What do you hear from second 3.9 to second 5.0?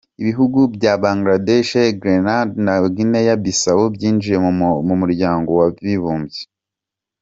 byinjiye mu